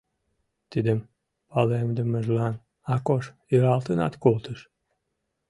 [0.71, 0.99] Тидым
[1.49, 2.55] палемдымыжлан
[2.95, 4.59] Акош иралтынат колтыш.